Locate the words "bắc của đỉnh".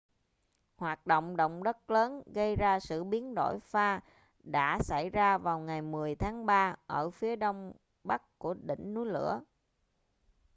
8.03-8.93